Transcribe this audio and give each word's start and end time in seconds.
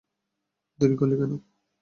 দেরি 0.79 0.95
করলি 0.99 1.15
কেন? 1.15 1.31